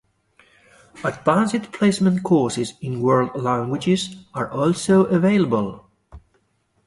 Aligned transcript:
Advanced 1.03 1.71
Placement 1.71 2.23
courses 2.23 2.73
in 2.81 3.01
World 3.03 3.35
Languages 3.39 4.15
are 4.33 4.49
also 4.49 5.03
available. 5.03 5.87